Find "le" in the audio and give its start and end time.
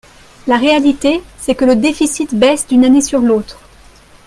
1.63-1.75